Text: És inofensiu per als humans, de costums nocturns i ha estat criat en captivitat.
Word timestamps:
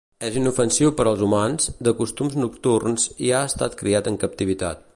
És 0.27 0.37
inofensiu 0.39 0.93
per 1.01 1.05
als 1.11 1.21
humans, 1.27 1.69
de 1.89 1.93
costums 1.99 2.37
nocturns 2.45 3.05
i 3.27 3.31
ha 3.35 3.43
estat 3.51 3.77
criat 3.83 4.11
en 4.13 4.19
captivitat. 4.25 4.83